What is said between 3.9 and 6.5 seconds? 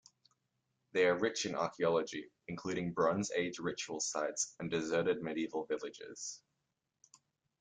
sites and deserted medieval villages.